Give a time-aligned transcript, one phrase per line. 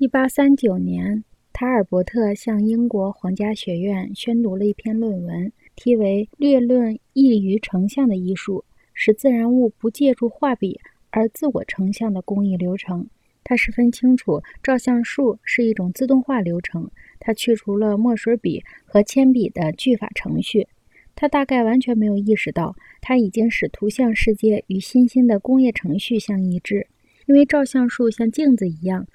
[0.00, 13.04] 一八三九年，塔尔伯特向英国皇家学院宣读了一篇论文，题为《略论易于成像的艺术：使自然物不借助画笔而自我成像的工艺流程》。
[13.44, 20.66] 他十分清楚，照相术是一种自动化流程，它去除了墨水笔和铅笔的句法程序。
[21.14, 26.86] 他大概完全没有意识到，他已经使图像世界与新兴的工业程序相一致，
[27.26, 29.06] 因为照相术像镜子一样，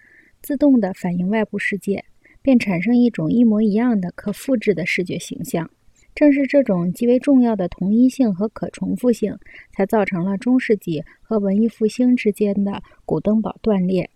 [0.45, 2.05] 自动地反映外部世界，
[2.43, 5.67] 便产生一种一模一样的可复制的视觉形象。
[6.13, 9.35] 正是这种极为重要的同一性和可重复性，
[9.71, 14.07] 才造成了中世纪和文艺复兴之间的古登堡断裂。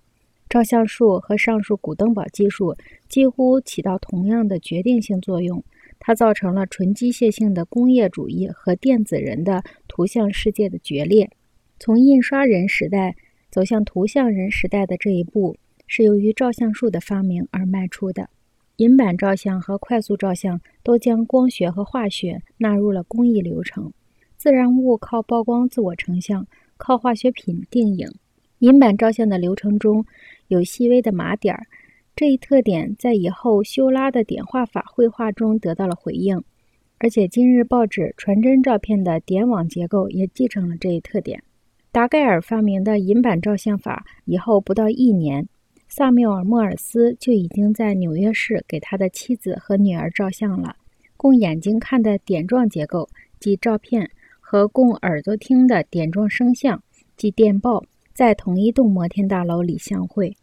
[0.48, 2.76] 照相术和上述古登堡技术
[3.08, 5.64] 几乎起到同样的决定性作用。
[5.98, 11.28] 它造成了纯机械性的工业主义和电子人的图像世界的决裂。
[11.80, 13.16] 从印刷人时代
[13.50, 15.58] 走向图像人时代的这一步，
[15.90, 18.30] 是由于照相术的发明而迈出的。
[18.78, 23.92] 银版照相和快速照相都将光学和化学纳入了工艺流程。
[24.38, 28.10] 自然物靠曝光自我成像，靠化学品定影。
[28.60, 30.06] 银版照相的流程中
[30.48, 31.68] 有细微的麻点儿。
[32.16, 36.42] 这一特点在以后修拉的点画法绘画中得到了回应，
[37.00, 41.42] 而且今日报纸传真照片的点网结构也继承了这一特点。
[41.92, 45.48] 达盖尔发明的银版照相法以后不到一年，
[45.92, 50.76] 萨缪尔·莫尔斯就已经在纽约市给他的妻子和女儿照相了。
[51.18, 53.10] 供眼睛看的点状结构
[53.40, 56.82] 及照片，和供耳朵听的点状声像
[57.18, 60.38] 即电报，在同一栋摩天大楼里相会。